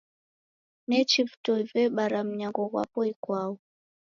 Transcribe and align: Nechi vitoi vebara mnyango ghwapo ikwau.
Nechi 0.87 1.23
vitoi 1.23 1.63
vebara 1.73 2.19
mnyango 2.27 2.61
ghwapo 2.71 2.99
ikwau. 3.11 3.53